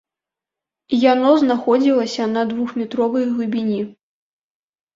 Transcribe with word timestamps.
Яно 1.11 1.29
знаходзілася 1.43 2.23
на 2.35 2.41
двухметровай 2.55 3.31
глыбіні. 3.37 3.79